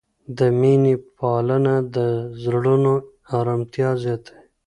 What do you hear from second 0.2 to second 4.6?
د مینې پالنه د زړونو آرامتیا زیاتوي.